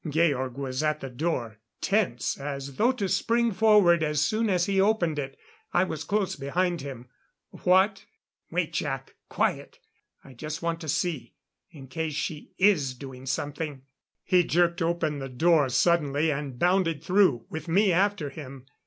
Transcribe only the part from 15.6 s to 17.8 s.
suddenly and bounded through, with